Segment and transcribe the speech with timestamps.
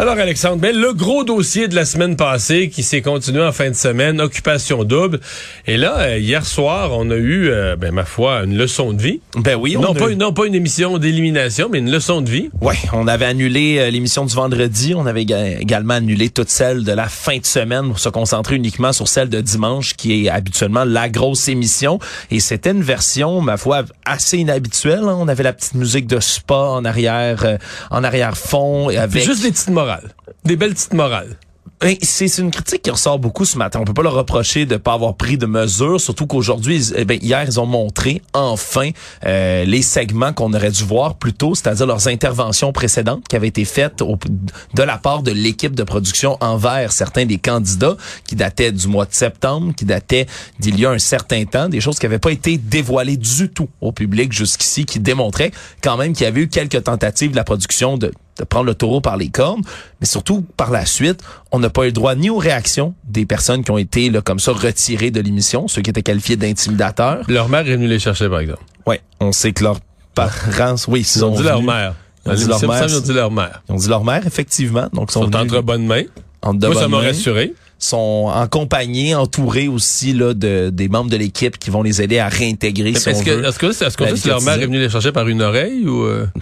[0.00, 3.68] Alors Alexandre, ben, le gros dossier de la semaine passée qui s'est continué en fin
[3.68, 5.20] de semaine, occupation double.
[5.66, 9.02] Et là, euh, hier soir, on a eu, euh, ben, ma foi, une leçon de
[9.02, 9.20] vie.
[9.36, 12.22] Ben oui, on Non a- pas, une, non pas une émission d'élimination, mais une leçon
[12.22, 12.48] de vie.
[12.62, 14.94] Ouais, on avait annulé euh, l'émission du vendredi.
[14.96, 18.56] On avait éga- également annulé toute celle de la fin de semaine pour se concentrer
[18.56, 21.98] uniquement sur celle de dimanche, qui est habituellement la grosse émission.
[22.30, 25.02] Et c'était une version, ma foi, assez inhabituelle.
[25.02, 25.16] hein.
[25.20, 27.58] On avait la petite musique de spa en arrière,
[27.90, 29.24] en arrière fond, avec.
[29.24, 29.89] Juste des petites morales.
[30.44, 31.36] Des belles petites morales.
[31.80, 33.80] Ben, C'est une critique qui ressort beaucoup ce matin.
[33.80, 37.18] On peut pas leur reprocher de pas avoir pris de mesures, surtout qu'aujourd'hui, eh ben,
[37.22, 38.90] hier, ils ont montré enfin
[39.24, 43.48] euh, les segments qu'on aurait dû voir plus tôt, c'est-à-dire leurs interventions précédentes qui avaient
[43.48, 44.02] été faites
[44.74, 49.06] de la part de l'équipe de production envers certains des candidats qui dataient du mois
[49.06, 50.26] de septembre, qui dataient
[50.58, 53.70] d'il y a un certain temps, des choses qui n'avaient pas été dévoilées du tout
[53.80, 57.44] au public jusqu'ici, qui démontraient quand même qu'il y avait eu quelques tentatives de la
[57.44, 59.62] production de de prendre le taureau par les cornes,
[60.00, 61.20] mais surtout par la suite,
[61.52, 64.20] on n'a pas eu le droit ni aux réactions des personnes qui ont été là,
[64.22, 67.24] comme ça retirées de l'émission, ceux qui étaient qualifiés d'intimidateurs.
[67.28, 68.62] Leur mère est venue les chercher, par exemple.
[68.86, 69.80] Ouais, on sait que leurs
[70.14, 71.94] parents, oui, Ils ont dit leur mère.
[72.26, 73.62] Ils ont dit leur mère, Ils ont dit leur mère.
[73.68, 74.88] Ils ont dit leur mère, effectivement.
[74.92, 76.02] Donc, Ils sont, sont venus entre bonnes mains.
[76.42, 77.54] en de Moi, ça m'a rassuré.
[77.78, 82.18] sont en compagnie, entourés aussi là, de, des membres de l'équipe qui vont les aider
[82.18, 85.12] à réintégrer, si Est-ce que, est-ce que, est-ce si leur mère est venue les chercher
[85.12, 86.02] par une oreille ou...
[86.04, 86.26] euh?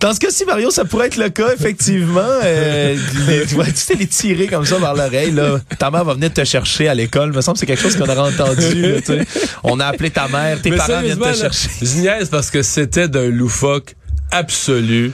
[0.00, 2.20] Dans ce cas-ci, Mario, ça pourrait être le cas, effectivement.
[2.44, 2.96] Euh,
[3.28, 5.58] les- tu sais, les tirer comme ça vers l'oreille, là.
[5.78, 7.32] Ta mère va venir te chercher à l'école.
[7.32, 9.24] me semble que c'est quelque chose qu'on aurait entendu, là.
[9.62, 11.68] On a appelé ta mère, tes Mais parents viennent te chercher.
[11.80, 13.94] Je niaise parce que c'était d'un loufoque
[14.30, 15.12] absolu.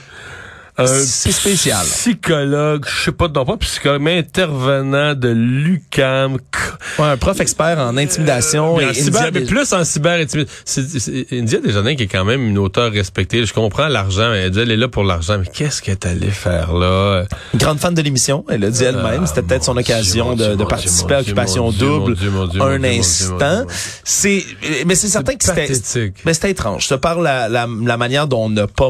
[0.83, 1.85] Un C'est spécial.
[1.85, 6.37] psychologue, je sais pas, non pas psychologue, mais intervenant de l'UCAM.
[6.99, 10.53] Ouais, un prof expert en intimidation Mais, et en cyber, mais plus en cyber intimidation.
[10.65, 13.45] C'est- c'est- India Desjardins qui est quand même une auteure respectée.
[13.45, 15.37] Je comprends l'argent, mais elle dit, elle est là pour l'argent.
[15.39, 17.23] Mais qu'est-ce qu'elle est allée faire là?
[17.53, 18.45] une grande fan de l'émission.
[18.49, 19.25] Elle l'a dit elle-même.
[19.25, 22.15] C'était peut-être son occasion Dieu, de, de Dieu, participer mon à Dieu, Occupation Dieu, Double
[22.15, 23.37] Dieu, Dieu, un Dieu, Dieu, instant.
[23.65, 23.65] Dieu.
[24.03, 24.43] C'est,
[24.85, 26.83] mais c'est certain que c'était, mais c'était étrange.
[26.83, 28.89] Je te parle la, la, la manière dont on n'a pas,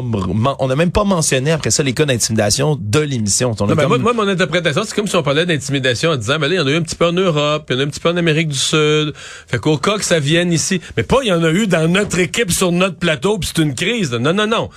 [0.58, 3.54] on n'a même pas mentionné après ça les cas d'intimidation de l'émission.
[3.58, 6.38] Non, ben, comme- moi, moi, mon interprétation, c'est comme si on parlait d'intimidation en disant,
[6.38, 7.80] ben là, il y en a eu un petit peu en Europe, il y en
[7.80, 9.12] a eu un petit peu en Amérique du Sud.
[9.46, 11.88] Fait qu'au cas que ça vienne ici, mais pas il y en a eu dans
[11.90, 14.12] notre équipe sur notre plateau, puis c'est une crise.
[14.12, 14.18] là.
[14.18, 14.68] Non, non, non.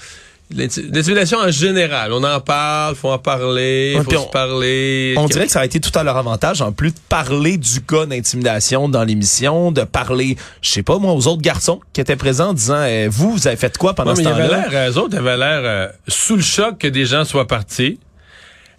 [0.56, 4.28] L'inti- L'intimidation en général, on en parle, faut en parler, Ouais, faut puis se on-
[4.29, 5.16] parler.
[5.17, 7.81] On dirait que ça a été tout à leur avantage, en plus de parler du
[7.81, 12.16] cas d'intimidation dans l'émission, de parler, je sais pas moi, aux autres garçons qui étaient
[12.16, 14.67] présents en disant, eh, vous, vous avez fait quoi pendant Non, mais ce temps-là?
[14.69, 18.00] l'air, eux autres avaient l'air euh, sous le choc que des gens soient partis,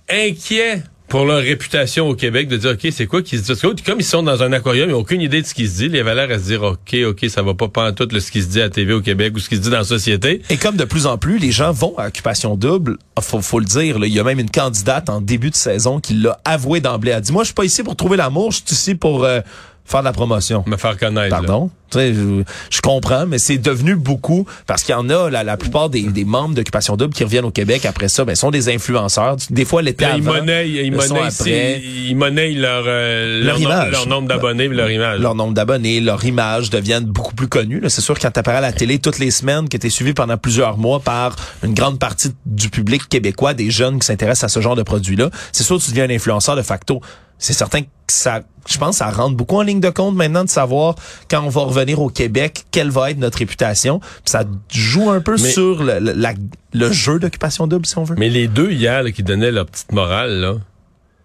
[0.09, 3.49] inquiets pour leur réputation au Québec, de dire, OK, c'est quoi qui se dit?
[3.49, 5.69] Parce que comme ils sont dans un aquarium, ils n'ont aucune idée de ce qui
[5.69, 5.99] se dit.
[5.99, 8.43] Avaient l'air à se dire, OK, OK, ça va pas pas tout le, ce qui
[8.43, 10.43] se dit à TV au Québec ou ce qui se dit dans la société.
[10.51, 13.61] Et comme de plus en plus, les gens vont à Occupation Double, ah, faut, faut
[13.61, 16.41] le dire, là, il y a même une candidate en début de saison qui l'a
[16.45, 17.13] avoué d'emblée.
[17.13, 19.41] Elle dit, moi, je suis pas ici pour trouver l'amour, je suis ici pour euh,
[19.87, 20.65] faire de la promotion.
[20.67, 21.31] Me faire connaître.
[21.31, 21.71] Pardon?
[21.91, 25.45] Tu sais, Je, je comprends, mais c'est devenu beaucoup parce qu'il y en a, la,
[25.45, 28.51] la plupart des, des membres d'Occupation Double qui reviennent au Québec après ça, ben, sont
[28.51, 29.37] des influenceurs.
[29.51, 31.81] Des fois, l'été Ils avant, monnaient, ils le sont monnaient, après.
[31.81, 33.93] ils monnaient leur, euh, Leur nom- image.
[33.93, 35.21] leur nombre d'abonnés, leur image.
[35.21, 37.81] leur nombre d'abonnés, leur image deviennent beaucoup plus connus.
[37.89, 40.79] C'est sûr quand t'apparais à la télé toutes les semaines, que t'es suivi pendant plusieurs
[40.79, 44.75] mois par une grande partie du public québécois, des jeunes qui s'intéressent à ce genre
[44.75, 47.01] de produits-là, c'est sûr que tu deviens un influenceur de facto.
[47.39, 50.49] C'est certain que ça, je pense, ça rentre beaucoup en ligne de compte maintenant de
[50.51, 50.95] savoir
[51.31, 54.01] quand on va revenir au Québec, quelle va être notre réputation.
[54.01, 56.35] Puis ça joue un peu Mais- sur le, le- la-
[56.73, 58.17] le jeu d'occupation double, si on veut.
[58.19, 60.55] Mais les deux hier là, qui donnaient leur petite morale, là,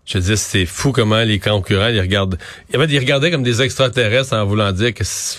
[0.05, 2.37] je dis c'est fou comment les concurrents ils regardent.
[2.75, 5.37] En fait, ils regardaient comme des extraterrestres en voulant dire que c'est-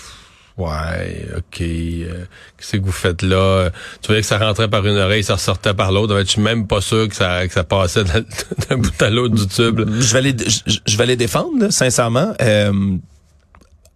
[0.58, 1.60] Ouais, OK.
[1.62, 2.25] Euh,
[2.58, 3.70] Qu'est-ce que vous faites là?
[4.02, 6.19] Tu voyais que ça rentrait par une oreille, ça ressortait par l'autre.
[6.20, 9.46] Je suis même pas sûr que ça, que ça passait d'un bout à l'autre du
[9.49, 9.78] tube.
[9.81, 9.87] là.
[9.99, 12.34] Je vais les, je, je vais les défendre, là, sincèrement.
[12.43, 12.96] Euh,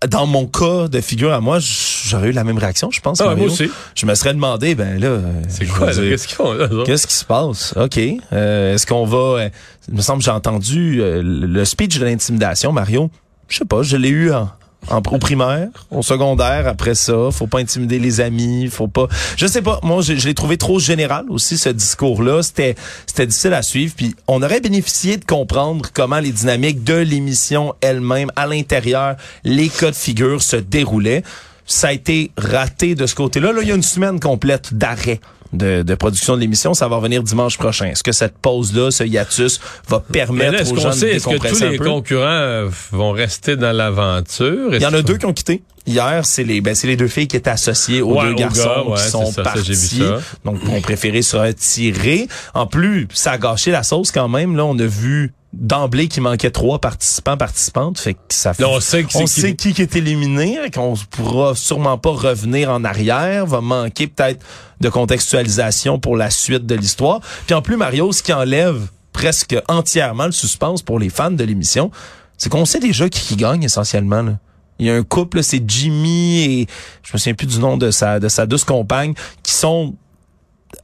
[0.08, 3.20] dans mon cas de figure à moi, j'aurais eu la même réaction, je pense.
[3.20, 3.70] Ah, moi aussi.
[3.94, 5.18] Je me serais demandé, ben là,
[5.48, 6.68] C'est quoi, Qu'est-ce qu'ils font là?
[6.84, 7.72] Qu'est-ce qui se passe?
[7.76, 7.98] OK.
[8.32, 9.16] Euh, Est-ce qu'on va...
[9.42, 9.48] euh,
[9.88, 13.10] il me semble que j'ai entendu euh, le speech de l'intimidation, Mario.
[13.48, 14.50] Je sais pas, je l'ai eu en,
[14.88, 17.30] en, au primaire, au secondaire, après ça.
[17.32, 19.08] Faut pas intimider les amis, faut pas...
[19.36, 22.42] Je sais pas, moi, je, l'ai trouvé trop général aussi, ce discours-là.
[22.42, 22.76] C'était
[23.06, 23.94] c'était difficile à suivre.
[23.96, 29.68] Puis on aurait bénéficié de comprendre comment les dynamiques de l'émission elle-même, à l'intérieur, les
[29.68, 31.22] cas de figure se déroulaient.
[31.66, 33.52] Ça a été raté de ce côté-là.
[33.52, 35.20] Là, il y a une semaine complète d'arrêt
[35.52, 36.74] de, de production de l'émission.
[36.74, 37.86] Ça va revenir dimanche prochain.
[37.86, 41.30] Est-ce que cette pause-là, ce hiatus, va permettre là, aux gens de sait, est-ce que
[41.30, 44.74] tous décompresser les concurrents euh, vont rester dans l'aventure?
[44.74, 45.62] Il y en a deux qui ont quitté.
[45.86, 48.64] Hier, c'est les ben, c'est les deux filles qui étaient associées aux Ouais, deux garçons
[48.64, 49.76] gars, ouais, qui sont ça, partis.
[49.76, 50.18] ça.
[50.44, 52.28] Donc, ont préféré se retirer.
[52.54, 54.56] En plus, ça a gâché la sauce quand même.
[54.56, 57.98] Là, on a vu d'emblée qu'il manquait trois participants, participantes.
[57.98, 58.62] Fait que ça fait...
[58.62, 62.70] Là, on sait on qui- sait qui qui est éliminé, qu'on pourra sûrement pas revenir
[62.70, 64.44] en arrière, va manquer peut-être
[64.80, 67.20] de contextualisation pour la suite de l'histoire.
[67.46, 68.80] Puis en plus, Mario, ce qui enlève
[69.12, 71.90] presque entièrement le suspense pour les fans de l'émission,
[72.36, 74.20] c'est qu'on sait déjà qui, qui gagne essentiellement.
[74.22, 74.32] Là.
[74.78, 76.66] Il y a un couple, c'est Jimmy et
[77.02, 79.94] je me souviens plus du nom de sa de sa douce compagne, qui sont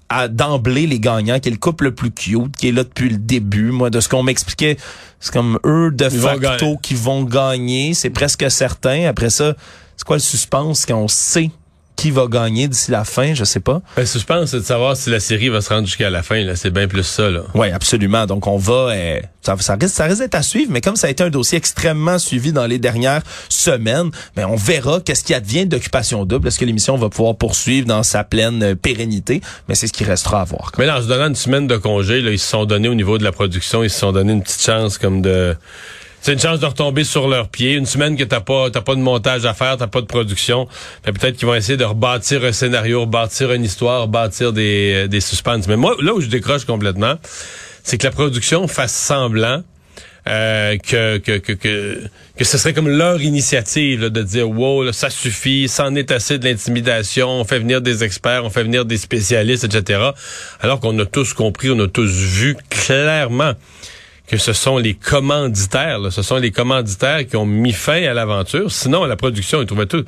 [0.08, 3.08] à d'emblée les gagnants, qui est le couple le plus cute, qui est là depuis
[3.08, 3.70] le début.
[3.70, 4.76] Moi, de ce qu'on m'expliquait,
[5.20, 7.94] c'est comme eux de Ils facto qui vont gagner.
[7.94, 9.06] C'est presque certain.
[9.06, 9.54] Après ça,
[9.96, 11.50] c'est quoi le suspense quand on sait
[12.02, 13.32] qui va gagner d'ici la fin?
[13.32, 13.80] Je sais pas.
[13.96, 16.42] Ben, je pense, c'est de savoir si la série va se rendre jusqu'à la fin.
[16.42, 17.30] Là, c'est bien plus ça.
[17.30, 17.42] Là.
[17.54, 18.26] Oui, absolument.
[18.26, 21.06] Donc on va, euh, ça, ça risque, ça risque d'être à suivre, mais comme ça
[21.06, 25.32] a été un dossier extrêmement suivi dans les dernières semaines, ben on verra qu'est-ce qui
[25.32, 26.48] advient d'occupation double.
[26.48, 29.40] Est-ce que l'émission va pouvoir poursuivre dans sa pleine euh, pérennité?
[29.68, 30.72] Mais c'est ce qui restera à voir.
[30.78, 32.96] Mais là, en se donnant une semaine de congé, là, ils se sont donnés au
[32.96, 35.54] niveau de la production, ils se sont donné une petite chance comme de.
[36.22, 37.72] C'est une chance de retomber sur leurs pieds.
[37.72, 40.68] Une semaine que t'as pas, t'as pas de montage à faire, t'as pas de production.
[41.02, 45.62] Peut-être qu'ils vont essayer de rebâtir un scénario, rebâtir une histoire, rebâtir des, des suspens.
[45.66, 47.14] Mais moi, là où je décroche complètement,
[47.82, 49.64] c'est que la production fasse semblant
[50.28, 52.04] euh, que, que, que, que,
[52.36, 56.12] que ce serait comme leur initiative là, de dire wow, là, ça suffit, c'en est
[56.12, 60.10] assez de l'intimidation, on fait venir des experts, on fait venir des spécialistes, etc.
[60.60, 63.54] Alors qu'on a tous compris, on a tous vu clairement
[64.26, 68.14] que ce sont les commanditaires, là, ce sont les commanditaires qui ont mis fin à
[68.14, 68.70] l'aventure.
[68.70, 70.04] Sinon, la production, ils trouvaient tout.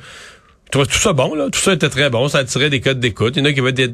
[0.67, 1.47] ils trouvaient tout ça bon, là.
[1.51, 2.27] Tout ça était très bon.
[2.27, 3.35] Ça attirait des codes d'écoute.
[3.35, 3.93] Il y en a qui, des-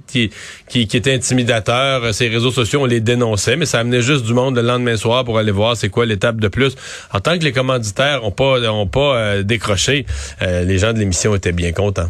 [0.69, 2.13] qui, qui, étaient intimidateurs.
[2.13, 5.25] Ces réseaux sociaux, on les dénonçait, mais ça amenait juste du monde le lendemain soir
[5.25, 6.75] pour aller voir c'est quoi l'étape de plus.
[7.11, 10.05] En tant que les commanditaires ont pas, ont pas euh, décroché,
[10.41, 12.09] euh, les gens de l'émission étaient bien contents.